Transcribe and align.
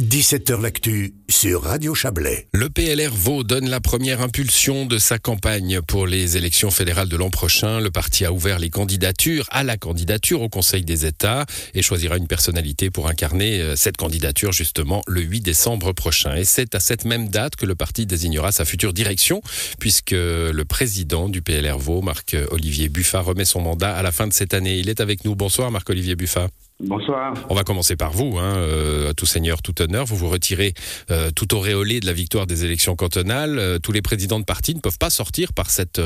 17h 0.00 0.62
L'actu 0.62 1.14
sur 1.28 1.64
Radio 1.64 1.92
Chablais. 1.92 2.46
Le 2.52 2.70
PLR 2.70 3.12
Vaud 3.12 3.42
donne 3.42 3.68
la 3.68 3.80
première 3.80 4.22
impulsion 4.22 4.86
de 4.86 4.96
sa 4.96 5.18
campagne 5.18 5.80
pour 5.82 6.06
les 6.06 6.36
élections 6.36 6.70
fédérales 6.70 7.08
de 7.08 7.16
l'an 7.16 7.30
prochain. 7.30 7.80
Le 7.80 7.90
parti 7.90 8.24
a 8.24 8.32
ouvert 8.32 8.60
les 8.60 8.70
candidatures 8.70 9.48
à 9.50 9.64
la 9.64 9.76
candidature 9.76 10.40
au 10.40 10.48
Conseil 10.48 10.84
des 10.84 11.04
États 11.04 11.46
et 11.74 11.82
choisira 11.82 12.16
une 12.16 12.28
personnalité 12.28 12.90
pour 12.90 13.08
incarner 13.08 13.60
euh, 13.60 13.74
cette 13.74 13.96
candidature 13.96 14.52
justement 14.52 15.02
le 15.08 15.20
8 15.20 15.40
décembre 15.40 15.92
prochain. 15.92 16.36
Et 16.36 16.44
c'est 16.44 16.76
à 16.76 16.80
cette 16.80 17.04
même 17.04 17.28
date 17.28 17.56
que 17.56 17.66
le 17.66 17.74
parti 17.74 18.06
désignera 18.06 18.52
sa 18.52 18.64
future 18.64 18.92
direction 18.92 19.42
puisque 19.80 20.12
le 20.12 20.62
président 20.62 21.28
du 21.28 21.42
PLR 21.42 21.76
Vaud, 21.76 22.02
Marc-Olivier 22.02 22.88
Buffat, 22.88 23.22
remet 23.22 23.44
son 23.44 23.62
mandat 23.62 23.96
à 23.96 24.02
la 24.02 24.12
fin 24.12 24.28
de 24.28 24.32
cette 24.32 24.54
année. 24.54 24.78
Il 24.78 24.88
est 24.88 25.00
avec 25.00 25.24
nous. 25.24 25.34
Bonsoir 25.34 25.72
Marc-Olivier 25.72 26.14
Buffat. 26.14 26.46
Bonsoir. 26.80 27.34
On 27.50 27.54
va 27.54 27.64
commencer 27.64 27.96
par 27.96 28.12
vous, 28.12 28.38
hein, 28.38 28.56
euh, 28.56 29.12
tout 29.12 29.26
seigneur, 29.26 29.62
tout 29.62 29.82
honneur. 29.82 30.04
Vous 30.04 30.14
vous 30.14 30.28
retirez 30.28 30.74
euh, 31.10 31.30
tout 31.34 31.52
auréolé 31.56 31.98
de 31.98 32.06
la 32.06 32.12
victoire 32.12 32.46
des 32.46 32.64
élections 32.64 32.94
cantonales. 32.94 33.58
Euh, 33.58 33.78
tous 33.80 33.90
les 33.90 34.00
présidents 34.00 34.38
de 34.38 34.44
parti 34.44 34.76
ne 34.76 34.80
peuvent 34.80 34.98
pas 34.98 35.10
sortir 35.10 35.52
par 35.52 35.70
cette 35.70 36.00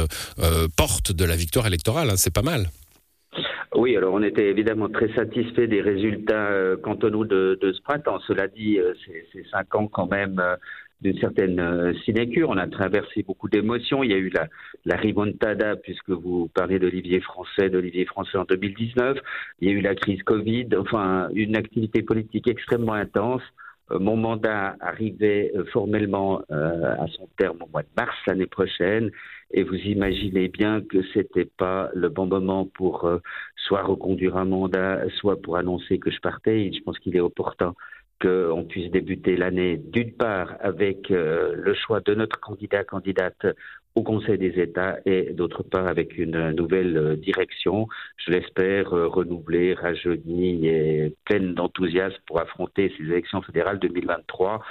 porte 0.77 1.13
de 1.13 1.25
la 1.27 1.37
victoire 1.37 1.67
électorale. 1.67 2.09
Hein, 2.09 2.17
c'est 2.17 2.33
pas 2.33 2.43
mal. 2.43 2.69
Oui, 3.75 3.97
alors 3.97 4.15
on 4.15 4.23
était 4.23 4.49
évidemment 4.49 4.89
très 4.89 5.13
satisfait 5.15 5.67
des 5.67 5.83
résultats 5.83 6.51
cantonaux 6.83 7.25
de, 7.25 7.59
de, 7.61 7.73
ce 7.73 7.83
printemps. 7.83 8.21
Cela 8.27 8.47
dit, 8.49 8.79
c'est 9.33 9.45
cinq 9.51 9.75
ans 9.75 9.89
quand 9.89 10.11
même 10.11 10.41
d'une 11.03 11.19
certaine 11.19 11.59
euh, 11.59 11.93
sinécure. 12.05 12.49
On 12.51 12.57
a 12.57 12.69
traversé 12.69 13.23
beaucoup 13.23 13.49
d'émotions. 13.49 14.03
Il 14.03 14.11
y 14.11 14.15
a 14.15 14.19
eu 14.19 14.31
la, 14.31 14.49
la 14.85 14.97
rimontada, 14.97 15.77
puisque 15.77 16.11
vous 16.11 16.49
parlez 16.55 16.79
d'Olivier 16.79 17.21
Français, 17.21 17.69
d'Olivier 17.69 18.07
Français 18.07 18.39
en 18.39 18.45
2019. 18.45 19.19
Il 19.61 19.69
y 19.69 19.73
a 19.73 19.75
eu 19.75 19.81
la 19.81 19.95
crise 19.95 20.23
Covid. 20.23 20.69
Enfin, 20.79 21.29
une 21.35 21.57
activité 21.57 22.03
politique 22.03 22.49
extrêmement 22.49 22.95
intense. 22.95 23.43
Euh, 23.91 23.99
mon 23.99 24.17
mandat 24.17 24.77
arrivait 24.81 25.51
euh, 25.57 25.65
formellement 25.73 26.41
à 26.51 27.07
son 27.09 27.29
terme 27.37 27.59
au 27.63 27.69
mois 27.69 27.83
de 27.83 27.89
mars 27.97 28.17
l'année 28.27 28.47
prochaine, 28.47 29.11
et 29.51 29.65
vous 29.65 29.75
imaginez 29.75 30.49
bien 30.49 30.81
que 30.83 30.99
c'était 31.13 31.51
pas 31.59 31.91
le 31.95 32.09
bon 32.09 32.27
moment 32.27 32.65
pour 32.65 33.11
soit 33.57 33.83
reconduire 33.83 34.37
un 34.37 34.45
mandat, 34.45 35.03
soit 35.17 35.41
pour 35.43 35.57
annoncer 35.57 35.99
que 35.99 36.11
je 36.11 36.21
partais. 36.21 36.71
je 36.73 36.81
pense 36.83 36.99
qu'il 37.01 37.17
est 37.17 37.21
opportun 37.21 37.75
qu'on 38.23 38.65
puisse 38.65 38.91
débuter 38.91 39.37
l'année 39.37 39.77
d'une 39.77 40.13
part 40.13 40.55
avec 40.61 41.11
euh, 41.11 41.55
le 41.57 41.75
choix 41.75 42.01
de 42.01 42.15
notre 42.15 42.39
candidat 42.39 42.85
candidate 42.85 43.47
au 43.95 44.03
Conseil 44.03 44.39
des 44.39 44.61
États 44.61 44.99
et 45.05 45.33
d'autre 45.33 45.63
part 45.63 45.87
avec 45.87 46.17
une 46.17 46.53
nouvelle 46.53 46.97
euh, 46.97 47.17
direction, 47.17 47.89
je 48.17 48.31
l'espère 48.31 48.95
euh, 48.95 49.09
renouvelée, 49.09 49.75
rajeunie 49.75 50.67
et 50.67 51.15
pleine 51.25 51.55
d'enthousiasme 51.55 52.17
pour 52.27 52.41
affronter 52.41 52.93
ces 52.97 53.05
élections 53.05 53.43
fédérales 53.43 53.81
2023 53.81 54.63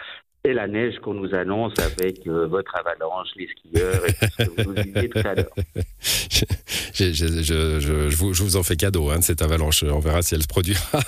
et 0.44 0.54
la 0.54 0.68
neige 0.68 0.98
qu'on 1.00 1.14
nous 1.14 1.36
annonce 1.36 1.78
avec 1.80 2.26
votre 2.26 2.76
avalanche, 2.76 3.28
les 3.36 3.48
skieurs 3.48 4.04
et 4.08 4.14
tout 4.14 4.26
ce 4.32 4.44
que 4.44 4.64
vous 4.64 4.74
nous 4.74 4.82
disiez 4.82 5.10
tout 5.10 5.20
à 5.24 5.36
l'heure. 5.36 5.54
je, 6.94 7.14
je, 7.14 7.80
je, 7.80 8.16
vous, 8.16 8.34
je 8.34 8.44
vous 8.44 8.56
en 8.56 8.64
fais 8.64 8.76
cadeau 8.76 9.10
hein, 9.10 9.20
de 9.20 9.24
cette 9.24 9.42
avalanche. 9.42 9.84
On 9.84 10.00
verra 10.00 10.22
si 10.22 10.36
elle 10.36 10.44
se 10.44 10.48
produira. 10.48 10.82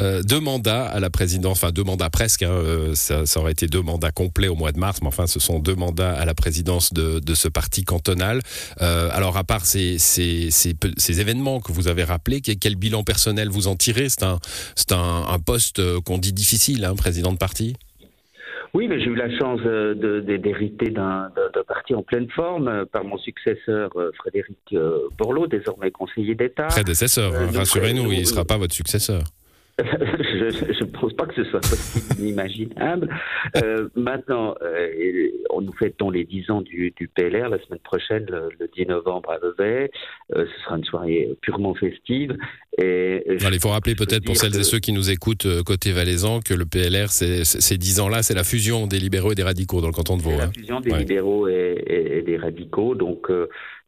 Euh, 0.00 0.22
deux 0.22 0.40
mandats 0.40 0.84
à 0.84 1.00
la 1.00 1.10
présidence, 1.10 1.58
enfin 1.58 1.70
deux 1.70 1.84
mandats 1.84 2.10
presque. 2.10 2.42
Hein, 2.42 2.50
euh, 2.50 2.94
ça, 2.94 3.24
ça, 3.24 3.40
aurait 3.40 3.52
été 3.52 3.66
deux 3.66 3.80
mandats 3.80 4.10
complets 4.10 4.48
au 4.48 4.54
mois 4.54 4.72
de 4.72 4.78
mars, 4.78 4.98
mais 5.00 5.06
enfin 5.06 5.26
ce 5.26 5.38
sont 5.40 5.58
deux 5.58 5.76
mandats 5.76 6.12
à 6.12 6.24
la 6.24 6.34
présidence 6.34 6.92
de, 6.92 7.20
de 7.20 7.34
ce 7.34 7.48
parti 7.48 7.84
cantonal. 7.84 8.42
Euh, 8.82 9.08
alors 9.12 9.36
à 9.36 9.44
part 9.44 9.64
ces, 9.64 9.98
ces, 9.98 10.50
ces, 10.50 10.74
ces, 10.96 11.20
événements 11.20 11.60
que 11.60 11.72
vous 11.72 11.88
avez 11.88 12.04
rappelés, 12.04 12.40
quel 12.40 12.74
bilan 12.74 13.04
personnel 13.04 13.48
vous 13.48 13.68
en 13.68 13.76
tirez? 13.76 14.08
C'est 14.08 14.24
un, 14.24 14.38
un, 14.90 15.26
un 15.28 15.38
poste 15.38 15.80
qu'on 16.00 16.18
dit 16.18 16.32
difficile, 16.32 16.84
hein, 16.84 16.94
président 16.94 17.32
de 17.32 17.38
parti? 17.38 17.76
Oui, 18.74 18.88
mais 18.88 19.00
j'ai 19.00 19.06
eu 19.06 19.14
la 19.14 19.30
chance 19.38 19.60
d'hériter 19.62 20.90
d'un 20.90 21.30
parti 21.66 21.94
en 21.94 22.02
pleine 22.02 22.28
forme 22.30 22.68
euh, 22.68 22.84
par 22.84 23.04
mon 23.04 23.18
successeur 23.18 23.90
euh, 23.96 24.10
Frédéric 24.18 24.58
euh, 24.72 25.08
Borloo, 25.18 25.46
désormais 25.46 25.90
conseiller 25.90 26.34
d'État. 26.34 26.66
Prédécesseur, 26.66 27.32
rassurez-nous, 27.54 28.12
il 28.12 28.20
ne 28.20 28.24
sera 28.24 28.44
pas 28.44 28.56
votre 28.56 28.74
successeur. 28.74 29.22
Je 29.78 30.84
ne 30.84 30.90
pense 30.90 31.12
pas 31.12 31.26
que 31.26 31.34
ce 31.34 31.44
soit 31.44 31.60
possible 31.60 32.18
inimaginable. 32.18 33.14
Euh, 33.56 33.88
maintenant, 33.94 34.54
euh, 34.62 35.28
nous 35.60 35.72
fêtons 35.74 36.08
les 36.08 36.24
10 36.24 36.50
ans 36.50 36.62
du, 36.62 36.94
du, 36.96 37.08
PLR 37.08 37.50
la 37.50 37.62
semaine 37.62 37.80
prochaine, 37.80 38.24
le, 38.26 38.70
10 38.74 38.86
novembre 38.86 39.30
à 39.30 39.38
Vevey. 39.38 39.90
Euh, 40.34 40.46
ce 40.46 40.62
sera 40.62 40.78
une 40.78 40.84
soirée 40.84 41.28
purement 41.42 41.74
festive. 41.74 42.34
Et 42.78 43.22
il 43.28 43.60
faut 43.60 43.68
rappeler 43.68 43.94
peut-être 43.94 44.24
pour 44.24 44.36
celles 44.36 44.56
et 44.56 44.64
ceux 44.64 44.78
qui 44.78 44.92
nous 44.92 45.10
écoutent 45.10 45.46
côté 45.64 45.92
valaisan 45.92 46.40
que 46.40 46.54
le 46.54 46.64
PLR, 46.64 47.10
ces 47.10 47.76
10 47.76 48.00
ans-là, 48.00 48.22
c'est 48.22 48.34
la 48.34 48.44
fusion 48.44 48.86
des 48.86 48.98
libéraux 48.98 49.32
et 49.32 49.34
des 49.34 49.42
radicaux 49.42 49.82
dans 49.82 49.88
le 49.88 49.92
canton 49.92 50.16
de 50.16 50.22
Vaud. 50.22 50.38
La 50.38 50.44
hein. 50.44 50.52
fusion 50.54 50.80
des 50.80 50.92
libéraux 50.92 51.48
et, 51.48 51.82
et, 51.86 52.22
des 52.22 52.36
radicaux. 52.38 52.94
Donc, 52.94 53.30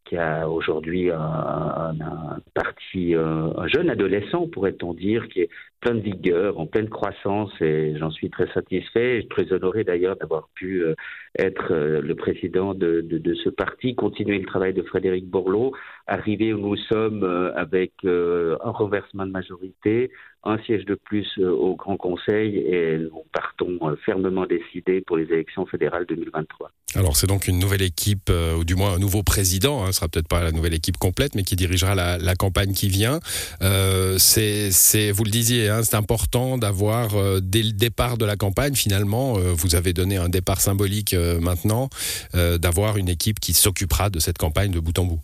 qui 0.09 0.17
a 0.17 0.49
aujourd'hui 0.49 1.11
un, 1.11 1.19
un, 1.19 2.39
parti, 2.55 3.15
euh, 3.15 3.51
un 3.57 3.69
jeune 3.69 3.91
adolescent, 3.91 4.47
pourrait-on 4.49 4.95
dire, 4.95 5.29
qui 5.29 5.43
est 5.43 5.51
plein 5.81 5.95
de 5.95 6.01
vigueur, 6.01 6.59
en 6.59 6.67
pleine 6.67 6.89
croissance, 6.89 7.51
et 7.61 7.95
j'en 7.99 8.11
suis 8.11 8.31
très 8.31 8.51
satisfait, 8.53 9.27
très 9.31 9.53
honoré 9.53 9.85
d'ailleurs 9.85 10.17
d'avoir 10.17 10.49
pu 10.55 10.83
euh, 10.83 10.95
être 11.39 11.73
euh, 11.73 12.01
le 12.01 12.15
président 12.15 12.75
de, 12.75 13.05
ce 13.45 13.49
parti, 13.49 13.95
continuer 13.95 14.39
le 14.39 14.47
travail 14.47 14.75
de 14.75 14.83
Frédéric 14.83 15.29
Borloo, 15.29 15.73
arriver 16.07 16.53
où 16.53 16.59
nous 16.59 16.77
sommes 16.77 17.25
avec 17.55 17.93
un 18.05 18.71
renversement 18.71 19.27
de 19.27 19.31
majorité, 19.31 20.11
un 20.45 20.59
siège 20.65 20.85
de 20.85 20.95
plus 20.95 21.27
euh, 21.39 21.51
au 21.51 21.75
Grand 21.75 21.97
Conseil 21.97 22.59
et 22.59 22.97
nous 22.99 23.25
partons 23.33 23.79
euh, 23.83 23.97
fermement 24.05 24.47
décidés 24.47 25.01
pour 25.01 25.17
les 25.17 25.25
élections 25.25 25.67
fédérales 25.67 26.07
2023. 26.09 26.71
Alors 26.95 27.17
c'est 27.17 27.27
donc 27.27 27.49
une 27.49 27.59
nouvelle 27.59 27.83
équipe, 27.83 28.31
euh, 28.31 28.57
ou 28.57 28.65
du 28.65 28.75
moins 28.75 28.95
un 28.95 28.99
nouveau 28.99 29.23
président, 29.23 29.83
hein, 29.83 29.89
ce 29.89 29.93
sera 29.95 30.09
peut-être 30.09 30.29
pas 30.29 30.43
la 30.43 30.53
nouvelle 30.53 30.75
équipe 30.75 30.97
complète, 30.97 31.35
mais 31.35 31.43
qui 31.43 31.55
dirigera 31.55 31.95
la, 31.95 32.35
campagne 32.39 32.73
qui 32.73 32.89
vient. 32.89 33.19
Euh, 33.63 34.17
c'est, 34.19 35.11
vous 35.11 35.25
le 35.25 35.31
disiez, 35.31 35.68
hein, 35.69 35.83
c'est 35.83 35.97
important 35.97 36.59
d'avoir, 36.59 37.11
dès 37.41 37.63
le 37.63 37.73
départ 37.73 38.19
de 38.19 38.25
la 38.25 38.37
campagne, 38.37 38.75
finalement, 38.75 39.35
vous 39.35 39.75
avez 39.75 39.93
donné 39.93 40.17
un 40.17 40.29
départ 40.29 40.61
symbolique 40.61 41.15
maintenant, 41.41 41.89
d'avoir 42.35 42.97
une 42.97 43.09
équipe 43.09 43.41
qui 43.41 43.53
s'occupera 43.53 44.11
de 44.11 44.19
cette 44.19 44.39
campagne 44.39 44.71
de 44.71 44.81
bout 44.81 44.99
en 44.99 45.05
bout. 45.05 45.21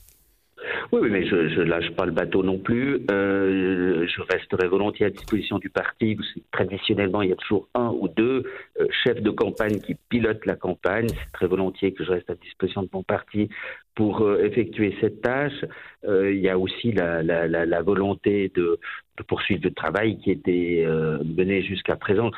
Oui, 0.93 1.09
mais 1.11 1.27
je 1.27 1.35
ne 1.35 1.65
lâche 1.65 1.91
pas 1.97 2.07
le 2.07 2.13
bateau 2.13 2.43
non 2.43 2.59
plus. 2.59 3.01
Euh, 3.11 4.07
je 4.07 4.23
resterai 4.33 4.69
volontiers 4.69 5.07
à 5.07 5.11
disposition 5.11 5.59
du 5.59 5.69
parti. 5.69 6.17
Traditionnellement, 6.53 7.23
il 7.23 7.31
y 7.31 7.33
a 7.33 7.37
toujours 7.37 7.69
un 7.75 7.89
ou 7.89 8.09
deux 8.09 8.45
euh, 8.81 8.87
chefs 9.03 9.21
de 9.21 9.31
campagne 9.31 9.81
qui 9.81 9.97
pilotent 10.09 10.47
la 10.47 10.57
campagne. 10.57 11.09
C'est 11.09 11.33
très 11.33 11.47
volontiers 11.47 11.93
que 11.93 12.05
je 12.05 12.13
reste 12.13 12.31
à 12.31 12.35
disposition 12.35 12.83
de 12.83 12.89
mon 12.93 13.03
parti 13.03 13.49
pour 13.95 14.23
euh, 14.23 14.43
effectuer 14.45 14.97
cette 15.01 15.21
tâche. 15.21 15.65
Euh, 16.05 16.33
il 16.33 16.41
y 16.41 16.49
a 16.49 16.59
aussi 16.59 16.93
la, 16.93 17.23
la, 17.23 17.47
la, 17.47 17.65
la 17.65 17.83
volonté 17.83 18.51
de, 18.55 18.79
de, 19.19 19.23
poursuivre 19.23 19.63
le 19.65 19.73
travail 19.73 20.19
qui 20.19 20.31
était 20.31 20.85
euh, 20.87 21.19
mené 21.25 21.63
jusqu'à 21.63 21.97
présent. 21.97 22.31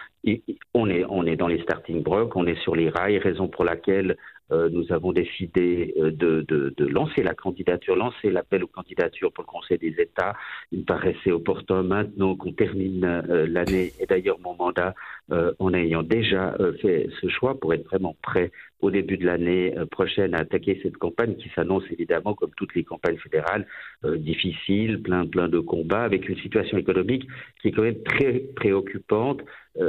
On, 0.75 0.89
est, 0.91 1.05
on 1.09 1.25
est 1.27 1.37
dans 1.37 1.49
les 1.49 1.63
starting 1.63 2.03
blocks, 2.03 2.35
on 2.37 2.47
est 2.47 2.61
sur 2.63 2.75
les 2.75 2.89
rails, 2.89 3.19
raison 3.19 3.49
pour 3.49 3.65
laquelle 3.65 4.17
euh, 4.53 4.69
nous 4.71 4.93
avons 4.93 5.13
décidé 5.13 5.93
euh, 5.99 6.13
de, 6.13 6.45
de, 6.47 6.73
de, 6.77 6.87
lancer 6.87 7.25
la 7.25 7.35
candidature, 7.35 7.97
lancer 7.97 8.31
l'appel 8.31 8.63
aux 8.63 8.69
candidatures 8.69 9.33
pour 9.33 9.43
le 9.43 9.49
Conseil 9.49 9.79
des 9.79 10.01
États. 10.01 10.35
Il 10.71 10.81
me 10.81 10.85
paraissait 10.85 11.33
opportun 11.33 11.83
maintenant 11.83 12.37
qu'on 12.37 12.53
termine 12.53 13.05
euh, 13.05 13.47
l'année 13.49 13.93
et 13.99 14.07
d'ailleurs 14.07 14.39
mon 14.39 14.55
mandat 14.55 14.95
en 15.31 15.75
ayant 15.75 16.03
déjà 16.03 16.57
fait 16.81 17.09
ce 17.21 17.29
choix 17.29 17.59
pour 17.59 17.75
être 17.75 17.85
vraiment 17.87 18.17
prêt 18.23 18.53
au 18.81 18.91
début 18.91 19.17
de 19.17 19.27
l'année 19.27 19.75
prochaine 19.91 20.35
à 20.35 20.39
attaquer 20.39 20.79
cette 20.83 20.99
campagne 20.99 21.35
qui 21.37 21.49
s'annonce 21.55 21.83
évidemment 21.91 22.35
comme 22.35 22.51
toutes 22.57 22.75
les 22.75 22.85
campagnes 22.85 23.17
fédérales 23.17 23.67
difficile, 24.05 25.03
plein 25.03 25.27
plein 25.27 25.49
de 25.49 25.59
combats 25.59 26.05
avec 26.05 26.29
une 26.29 26.37
situation 26.37 26.79
économique 26.79 27.27
qui 27.61 27.69
est 27.69 27.73
quand 27.73 27.83
même 27.83 28.03
très 28.05 28.45
préoccupante. 28.55 29.41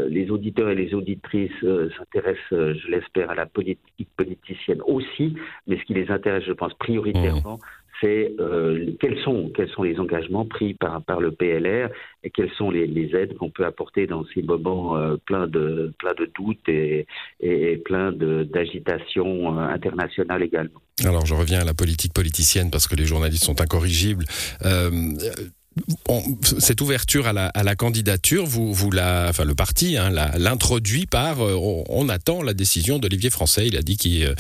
les 0.10 0.32
auditeurs 0.32 0.70
et 0.70 0.76
les 0.76 0.94
auditrices 0.96 1.60
s'intéressent, 1.98 2.50
je 2.52 2.88
l'espère, 2.90 3.30
à 3.30 3.36
la 3.36 3.46
politique 3.46 4.10
politique 4.18 4.58
aussi, 4.86 5.36
mais 5.68 5.78
ce 5.78 5.84
qui 5.84 5.94
les 5.94 6.10
intéresse, 6.12 6.44
je 6.46 6.54
pense, 6.54 6.74
prioritairement, 6.76 7.58
mmh. 7.58 7.77
C'est 8.02 8.34
euh, 8.40 8.92
quels, 9.00 9.20
sont, 9.24 9.52
quels 9.56 9.70
sont 9.70 9.84
les 9.84 10.00
engagements 10.00 10.46
pris 10.46 10.74
par, 10.74 11.02
par 11.04 11.20
le 11.20 11.32
PLR 11.32 11.90
et 12.24 12.30
quelles 12.30 12.52
sont 12.58 12.72
les, 12.72 12.88
aides 13.16 13.36
qu'on 13.38 13.50
peut 13.50 13.66
apporter 13.66 14.08
dans 14.08 14.26
ces 14.34 14.42
moments 14.42 14.98
euh, 14.98 15.18
pleins, 15.26 15.48
de, 15.48 15.94
plein 15.98 16.14
de 16.14 16.30
doutes 16.36 16.68
et, 16.68 17.08
et, 17.40 17.78
plein 17.78 18.12
d'agitation 18.12 19.58
euh, 19.58 19.62
internationale 19.68 20.44
également. 20.44 20.82
Alors 21.06 21.26
je 21.26 21.34
reviens 21.34 21.62
à 21.62 21.66
la 21.66 21.74
politique 21.74 22.14
politicienne 22.14 22.72
parce 22.72 22.88
que 22.88 22.96
les 22.96 23.06
journalistes 23.06 23.44
sont 23.46 23.62
incorrigibles 23.62 24.26
cette 26.60 26.82
ouverture 26.82 27.28
à 27.28 27.34
la, 27.34 27.76
candidature, 27.76 28.46
vous, 28.46 28.90
le 28.92 29.54
parti 29.54 29.98
hein, 29.98 30.10
l'introduit 30.38 31.06
par 31.06 31.42
euh, 31.42 31.56
on, 31.90 32.10
attend 32.10 32.42
la 32.42 32.54
décision 32.54 33.00
d'Olivier 33.00 33.30
Français. 33.30 33.68
Il 33.68 33.78
a 33.78 33.82
dit 33.82 33.98
qu'il 33.98 34.26
euh, 34.26 34.34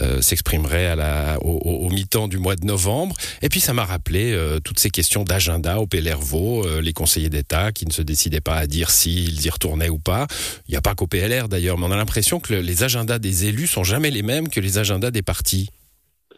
euh, 0.00 0.20
s'exprimerait 0.20 0.94
au, 1.40 1.88
mi-temps 1.90 2.28
du 2.28 2.38
mois 2.38 2.56
de 2.56 2.64
novembre. 2.64 3.16
Et 3.42 3.48
puis 3.48 3.60
ça 3.60 3.72
m'a 3.72 3.84
rappelé 3.84 4.36
toutes 4.64 4.78
ces 4.78 4.90
questions 4.90 5.24
d'agenda 5.24 5.78
au 5.78 5.86
PLRVaux, 5.86 6.80
les 6.80 6.92
conseillers 6.92 7.28
d'État 7.28 7.72
qui 7.72 7.86
ne 7.86 7.92
se 7.92 8.02
décidaient 8.02 8.40
pas 8.40 8.56
à 8.56 8.66
dire 8.66 8.90
s'ils 8.90 9.44
y 9.44 9.50
retournaient 9.50 9.88
ou 9.88 9.98
pas. 9.98 10.26
Il 10.68 10.72
n'y 10.72 10.76
a 10.76 10.80
pas 10.80 10.94
qu'au 10.94 11.06
PLR 11.06 11.48
d'ailleurs, 11.48 11.78
mais 11.78 11.86
on 11.86 11.92
a 11.92 11.96
l'impression 11.96 12.40
que 12.40 12.54
les 12.54 12.82
agendas 12.82 13.18
des 13.18 13.46
élus 13.46 13.66
sont 13.66 13.84
jamais 13.84 14.10
les 14.10 14.22
mêmes 14.22 14.48
que 14.48 14.60
les 14.60 14.78
agendas 14.78 15.10
des 15.10 15.22
partis. 15.22 15.68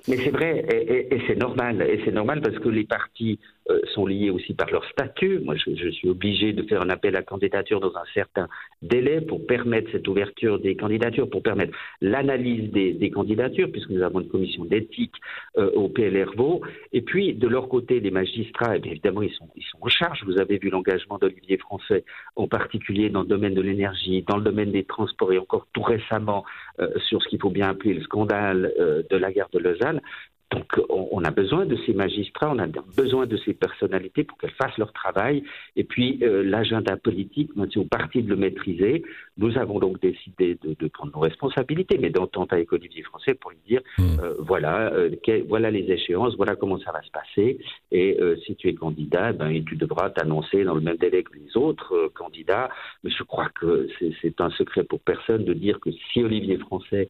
Mais 0.06 0.18
c'est 0.22 0.30
vrai, 0.30 0.64
et, 0.70 1.18
c'est 1.26 1.36
normal, 1.36 1.80
et 1.80 2.00
c'est 2.04 2.12
normal 2.12 2.42
parce 2.42 2.58
que 2.58 2.68
les 2.68 2.84
partis 2.84 3.38
euh, 3.70 3.80
sont 3.94 4.04
liés 4.04 4.28
aussi 4.28 4.52
par 4.52 4.70
leur 4.70 4.84
statut. 4.90 5.38
Moi, 5.38 5.54
je, 5.56 5.90
suis 5.90 6.08
obligé 6.08 6.52
de 6.52 6.62
faire 6.64 6.82
un 6.82 6.90
appel 6.90 7.16
à 7.16 7.22
candidature 7.22 7.80
dans 7.80 7.96
un 7.96 8.04
certain 8.12 8.46
délai 8.82 9.22
pour 9.22 9.46
permettre 9.46 9.90
cette 9.90 10.06
ouverture 10.06 10.58
des 10.58 10.76
candidatures, 10.76 11.30
pour 11.30 11.42
permettre 11.42 11.72
l'analyse 12.02 12.70
des, 12.72 13.10
candidatures, 13.10 13.70
puisque 13.72 13.88
nous 13.88 14.02
avons 14.02 14.20
une 14.20 14.28
commission 14.28 14.66
d'éthique 14.66 15.14
euh, 15.56 15.70
au 15.72 15.88
PLRVO. 15.88 16.60
Et 16.92 17.00
puis, 17.00 17.32
de 17.32 17.48
leur 17.48 17.70
côté, 17.70 18.00
les 18.00 18.10
magistrats, 18.10 18.76
eh 18.76 18.86
évidemment, 18.86 19.22
ils 19.22 19.32
sont, 19.32 19.48
ils 19.56 19.64
sont 19.64 19.78
en 19.80 19.88
charge. 19.88 20.22
Vous 20.26 20.38
avez 20.38 20.58
vu 20.58 20.68
l'engagement 20.68 21.16
d'Olivier 21.16 21.56
Français, 21.56 22.04
en 22.36 22.48
particulier 22.48 23.08
dans 23.08 23.22
le 23.22 23.28
domaine 23.28 23.54
de 23.54 23.62
l'énergie, 23.62 24.22
dans 24.28 24.36
le 24.36 24.42
domaine 24.42 24.72
des 24.72 24.84
transports 24.84 25.32
et 25.32 25.38
encore 25.38 25.66
tout 25.72 25.82
récemment 25.82 26.44
euh, 26.80 26.88
sur 27.08 27.22
ce 27.22 27.28
qu'il 27.28 27.40
faut 27.40 27.50
bien 27.50 27.70
appeler 27.70 27.94
le 27.94 28.02
scandale 28.02 28.74
de 29.08 29.16
la 29.16 29.32
gare 29.32 29.48
de 29.54 29.58
Lausanne. 29.58 30.02
Donc 30.50 30.80
on, 30.88 31.24
a 31.24 31.30
besoin 31.30 31.66
de 31.66 31.76
ces 31.86 31.94
magistrats, 31.94 32.50
on 32.50 32.58
a 32.58 32.66
besoin 32.96 33.26
de 33.26 33.36
ces 33.38 33.54
personnalités 33.54 34.24
pour 34.24 34.38
qu'elles 34.38 34.52
fassent 34.52 34.76
leur 34.78 34.92
travail. 34.92 35.42
Et 35.74 35.84
puis 35.84 36.18
euh, 36.22 36.42
l'agenda 36.44 36.96
politique, 36.96 37.50
c'est 37.72 37.78
au 37.78 37.84
parti 37.84 38.22
de 38.22 38.28
le 38.28 38.36
maîtriser. 38.36 39.02
Nous 39.36 39.56
avons 39.58 39.78
donc 39.80 40.00
décidé 40.00 40.56
de, 40.62 40.88
prendre 40.88 41.12
nos 41.12 41.20
responsabilités, 41.20 41.98
mais 41.98 42.10
d'entendre 42.10 42.52
avec 42.52 42.72
Olivier 42.72 43.02
Français 43.02 43.34
pour 43.34 43.50
lui 43.50 43.58
dire 43.66 43.80
mmh. 43.98 44.02
euh, 44.22 44.34
voilà, 44.38 44.92
euh, 44.92 45.10
voilà 45.48 45.70
les 45.70 45.90
échéances, 45.90 46.36
voilà 46.36 46.54
comment 46.56 46.78
ça 46.78 46.92
va 46.92 47.02
se 47.02 47.10
passer. 47.10 47.58
Et 47.90 48.18
si 48.44 48.54
tu 48.56 48.68
es 48.68 48.74
candidat, 48.74 49.32
ben, 49.32 49.64
tu 49.64 49.76
devras 49.76 50.10
t'annoncer 50.10 50.64
dans 50.64 50.74
le 50.74 50.80
même 50.80 50.96
délai 50.96 51.22
que 51.22 51.32
les 51.34 51.56
autres 51.56 52.10
candidats. 52.14 52.68
Mais 53.02 53.10
je 53.10 53.22
crois 53.22 53.48
que 53.48 53.88
c'est 54.20 54.40
un 54.40 54.50
secret 54.50 54.84
pour 54.84 55.00
personne 55.00 55.44
de 55.44 55.52
dire 55.52 55.80
que 55.80 55.90
si 56.12 56.22
Olivier 56.22 56.58
Français 56.58 57.08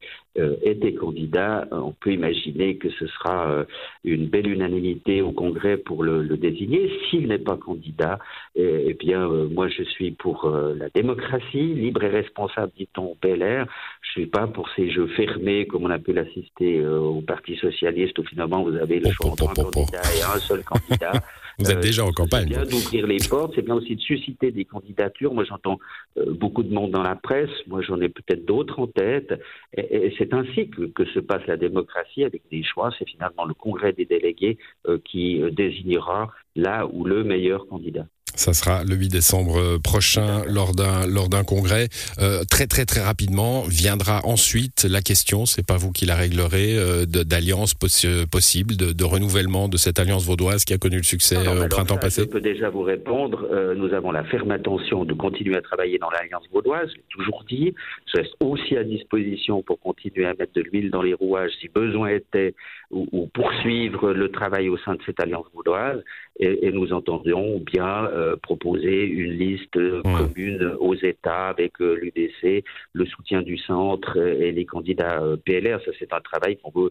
était 0.63 0.95
candidat, 0.95 1.67
on 1.73 1.93
peut 1.93 2.13
imaginer 2.13 2.77
que 2.77 2.91
ce 2.91 3.07
sera 3.07 3.24
euh, 3.27 3.65
une 4.05 4.27
belle 4.27 4.49
unanimité 4.49 5.23
au 5.23 5.33
Congrès 5.33 5.77
pour 5.77 6.03
le, 6.03 6.25
désigner. 6.37 6.91
S'il 7.09 7.29
n'est 7.29 7.39
pas 7.39 7.57
candidat, 7.57 8.19
eh, 8.55 8.87
eh 8.89 8.95
bien, 8.95 9.29
euh, 9.29 9.49
moi, 9.49 9.69
je 9.69 9.83
suis 9.83 10.11
pour 10.11 10.47
euh, 10.47 10.75
la 10.77 10.89
démocratie, 10.91 11.75
libre 11.75 12.05
et 12.05 12.09
responsable, 12.09 12.73
dit-on 12.77 13.13
au 13.13 13.15
PLR. 13.15 13.67
Je 14.03 14.11
suis 14.11 14.27
pas 14.27 14.47
pour 14.47 14.69
ces 14.77 14.91
jeux 14.91 15.07
fermés, 15.09 15.67
comme 15.67 15.85
on 15.85 15.91
a 15.91 15.99
pu 15.99 16.13
l'assister 16.13 16.85
au 16.87 17.21
Parti 17.21 17.57
socialiste, 17.57 18.19
où 18.19 18.25
finalement 18.25 18.63
vous 18.63 18.77
avez 18.77 19.01
le 19.01 19.11
choix 19.11 19.31
entre 19.31 19.51
un 19.51 19.55
candidat 19.55 20.03
et 20.17 20.23
un 20.23 20.39
seul 20.39 20.63
candidat. 20.65 21.13
Vous 21.59 21.71
êtes 21.71 21.81
déjà 21.81 22.05
en 22.05 22.13
campagne. 22.13 22.49
C'est 22.49 22.55
bien 22.55 22.67
d'ouvrir 22.67 23.07
les 23.07 23.19
portes, 23.29 23.53
c'est 23.55 23.63
bien 23.63 23.75
aussi 23.75 23.97
de 23.97 24.01
susciter 24.01 24.51
des 24.51 24.65
candidatures. 24.65 25.35
Moi, 25.35 25.45
j'entends 25.45 25.79
beaucoup 26.17 26.63
de 26.63 26.73
monde 26.73 26.91
dans 26.91 27.03
la 27.03 27.17
presse. 27.17 27.51
Moi, 27.67 27.83
j'en 27.83 28.01
ai 28.01 28.09
peut-être 28.09 28.45
d'autres 28.45 28.81
en 28.81 28.87
tête. 28.87 29.35
Et, 29.77 30.15
c'est 30.19 30.33
ainsi 30.35 30.69
que, 30.69 30.83
que, 30.87 31.05
se 31.07 31.21
passe 31.21 31.47
la 31.47 31.57
démocratie 31.57 32.25
avec 32.25 32.43
des 32.51 32.63
choix. 32.63 32.91
C'est 32.99 33.09
finalement 33.09 33.45
le 33.45 33.55
congrès 33.55 33.93
des 33.93 34.05
délégués 34.05 34.59
euh, 34.89 34.99
qui 35.05 35.43
euh, 35.43 35.51
désignera 35.51 36.33
là 36.57 36.87
ou 36.87 37.05
le 37.05 37.25
meilleur 37.25 37.67
candidat. 37.67 38.07
Ça 38.37 38.53
sera 38.53 38.85
le 38.85 38.95
8 38.95 39.09
décembre 39.09 39.79
prochain 39.79 40.43
lors 40.47 40.75
d'un 40.75 41.07
lors 41.07 41.29
d'un 41.29 41.45
congrès. 41.45 41.89
Euh, 42.19 42.45
très 42.49 42.67
très 42.67 42.85
très 42.85 43.01
rapidement 43.01 43.63
viendra 43.63 44.21
ensuite 44.25 44.87
la 44.89 45.01
question, 45.01 45.47
c'est 45.47 45.67
pas 45.67 45.77
vous 45.77 45.93
qui 45.93 46.07
la 46.07 46.17
réglerez, 46.17 46.77
euh, 46.77 47.07
d'alliance 47.07 47.75
possible, 47.75 48.77
de, 48.77 48.93
de, 48.93 49.05
renouvellement 49.05 49.69
de 49.69 49.77
cette 49.77 49.99
alliance 49.99 50.27
vaudoise 50.27 50.65
qui 50.65 50.73
a 50.73 50.79
connu 50.79 50.97
le 50.97 51.03
succès 51.03 51.37
au 51.37 51.69
printemps 51.69 51.97
passé. 51.97 52.23
Je 52.23 52.27
peux 52.27 52.41
déjà 52.41 52.71
vous 52.71 52.83
répondre. 52.83 53.47
Euh, 53.51 53.75
nous 53.75 53.93
avons 53.93 54.11
la 54.11 54.25
ferme 54.25 54.51
intention 54.51 55.05
de 55.05 55.15
continuer 55.15 55.57
à 55.57 55.63
travailler 55.63 55.99
dans 55.99 56.11
l'alliance 56.11 56.45
vaudoise. 56.53 56.89
Je 56.91 56.97
l'ai 56.97 57.05
toujours 57.11 57.45
dit. 57.49 57.75
Je 58.13 58.21
reste 58.21 58.35
aussi 58.41 58.77
à 58.77 58.85
disposition 58.85 59.63
pour 59.63 59.81
continuer 59.81 60.27
à 60.27 60.35
mettre 60.35 60.53
de 60.55 60.63
l'huile 60.63 60.91
dans 60.91 61.03
les 61.03 61.15
rouages 61.15 61.53
si 61.61 61.69
besoin 61.69 62.09
était 62.09 62.55
ou, 62.91 63.09
ou, 63.13 63.27
poursuivre 63.27 64.13
le 64.13 64.31
travail 64.31 64.69
au 64.69 64.79
sein 64.79 64.95
de 64.95 65.01
cette 65.07 65.21
alliance 65.21 65.47
vaudoise. 65.55 66.03
Et, 66.39 66.67
et 66.67 66.73
nous 66.73 66.93
entendons 66.93 67.61
bien 67.61 68.09
euh, 68.25 68.37
proposer 68.37 69.05
une 69.05 69.33
liste 69.33 69.79
commune 70.03 70.75
aux 70.81 70.95
États 70.95 71.49
avec 71.49 71.81
euh, 71.81 71.95
l'UDC, 71.95 72.65
le 72.93 73.07
soutien 73.07 73.43
du 73.43 73.59
centre 73.59 74.17
et 74.17 74.53
les 74.53 74.65
candidats 74.65 75.21
euh, 75.23 75.37
PLR. 75.37 75.81
Ça, 75.85 75.93
c'est 75.99 76.13
un 76.13 76.21
travail 76.21 76.57
qu'on 76.57 76.71
veut 76.71 76.91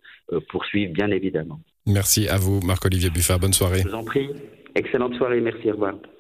poursuivre, 0.50 0.94
bien 0.94 1.10
évidemment. 1.10 1.60
Merci 1.88 2.28
à 2.28 2.38
vous, 2.38 2.60
Marc-Olivier 2.62 3.10
Buffard. 3.10 3.40
Bonne 3.40 3.54
soirée. 3.54 3.82
Je 3.84 3.90
vous 3.90 3.96
en 3.96 4.04
prie. 4.04 4.30
Excellente 4.76 5.16
soirée. 5.16 5.42
Merci. 5.42 5.70
Au 5.70 5.74
revoir. 5.74 5.94